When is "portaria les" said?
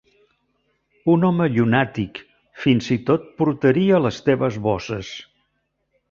3.41-4.17